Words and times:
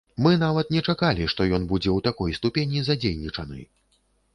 Мы 0.27 0.31
нават 0.43 0.71
не 0.75 0.81
чакалі, 0.93 1.29
што 1.35 1.47
ён 1.59 1.69
будзе 1.75 1.89
ў 1.97 2.09
такой 2.11 2.37
ступені 2.41 2.87
задзейнічаны. 2.93 3.67